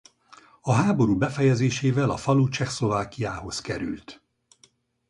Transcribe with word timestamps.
A 0.61 0.73
háború 0.73 1.17
befejezésével 1.17 2.09
a 2.09 2.17
falu 2.17 2.49
Csehszlovákiához 2.49 3.61
került. 3.61 4.23